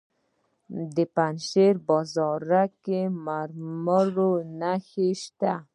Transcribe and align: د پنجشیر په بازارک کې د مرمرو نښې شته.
د 0.95 0.97
پنجشیر 1.15 1.73
په 1.79 1.83
بازارک 1.87 2.71
کې 2.85 3.01
د 3.09 3.13
مرمرو 3.25 4.31
نښې 4.59 5.09
شته. 5.21 5.53